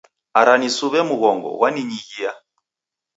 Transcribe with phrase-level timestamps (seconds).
[0.39, 2.31] Ara nisuw'e mghongo, ghwaninyghia.